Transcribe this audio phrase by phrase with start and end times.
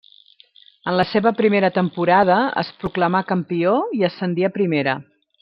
[0.91, 4.99] En la seva primera temporada es proclamà campió i ascendí a Primera.